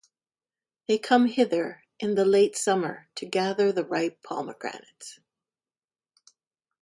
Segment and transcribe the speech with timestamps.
[0.87, 5.19] They come hither in the late summer to gather the ripe pomegranates.